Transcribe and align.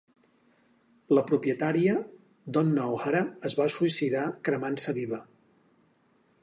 La 1.17 1.23
propietària 1.31 1.93
Donna 2.57 2.87
O'Hara 2.95 3.23
es 3.51 3.57
va 3.61 3.69
suïcidar 3.77 4.27
cremant-se 4.49 4.97
viva. 5.01 5.23